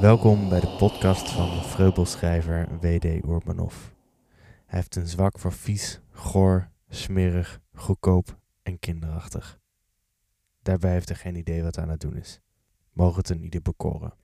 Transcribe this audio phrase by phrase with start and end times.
[0.00, 3.04] Welkom bij de podcast van vreubelschrijver W.D.
[3.04, 3.74] Urbanov.
[4.66, 9.58] Hij heeft een zwak voor vies, goor, smerig, goedkoop en kinderachtig.
[10.62, 12.40] Daarbij heeft hij geen idee wat hij aan het doen is.
[12.92, 14.14] Mogen het een ieder bekoren.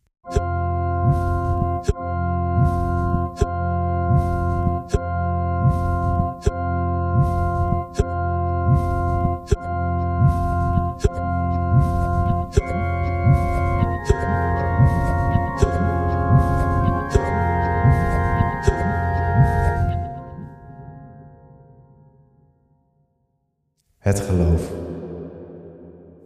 [24.06, 24.72] Het geloof.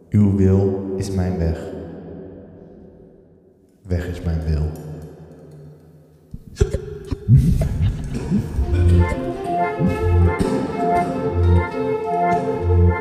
[0.09, 1.59] Uw wil is mijn weg.
[3.87, 4.71] Weg is mijn wil.